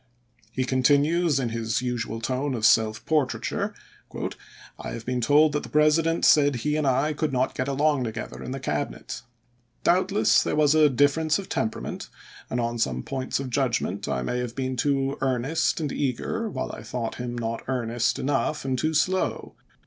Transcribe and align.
He 0.51 0.63
continues 0.63 1.39
in 1.39 1.49
his 1.49 1.83
usual 1.83 2.19
tone 2.21 2.55
of 2.55 2.65
self 2.65 3.05
portraiture:" 3.05 3.75
I 4.79 4.93
have 4.93 5.05
been 5.05 5.21
told 5.21 5.51
that 5.51 5.61
the 5.61 5.69
Presi 5.69 6.03
dent 6.03 6.25
said 6.25 6.55
he 6.55 6.75
and 6.75 6.87
I 6.87 7.13
could 7.13 7.31
not 7.31 7.53
get 7.53 7.67
along 7.67 8.05
together 8.05 8.41
in 8.43 8.49
the 8.49 8.59
Cabinet. 8.59 9.21
Doubtless 9.83 10.41
there 10.41 10.55
was 10.55 10.73
a 10.73 10.89
difference 10.89 11.37
of 11.37 11.49
temperament, 11.49 12.09
and 12.49 12.59
on 12.59 12.79
some 12.79 13.03
points 13.03 13.39
of 13.39 13.51
judgment 13.51 14.07
I 14.07 14.23
may 14.23 14.39
have 14.39 14.55
been 14.55 14.75
too 14.75 15.19
earnest 15.21 15.79
and 15.79 15.91
eager, 15.91 16.49
while 16.49 16.71
I 16.71 16.81
thought 16.81 17.17
him 17.17 17.37
not 17.37 17.63
earnest 17.67 18.17
enough 18.17 18.65
and 18.65 18.79
too 18.79 18.95
slow. 18.95 19.53